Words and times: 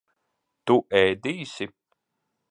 Tu 0.71 0.77
ēdīsi? 1.01 1.67